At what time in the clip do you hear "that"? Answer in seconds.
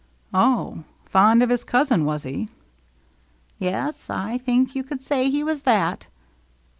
5.61-6.07